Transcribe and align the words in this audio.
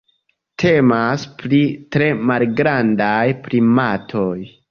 Temas 0.61 1.25
pri 1.41 1.59
tre 1.95 2.07
malgrandaj 2.31 3.23
primatoj. 3.49 4.35